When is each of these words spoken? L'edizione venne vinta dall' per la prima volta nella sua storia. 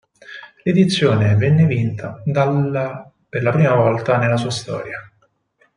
L'edizione 0.63 1.35
venne 1.35 1.67
vinta 1.67 2.19
dall' 2.25 3.11
per 3.29 3.43
la 3.43 3.51
prima 3.51 3.75
volta 3.75 4.17
nella 4.17 4.35
sua 4.35 4.49
storia. 4.49 4.97